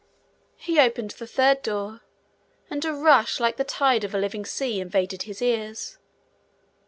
[0.57, 2.01] He opened the third door,
[2.71, 5.99] and a rush like the tide of a living sea invaded his ears.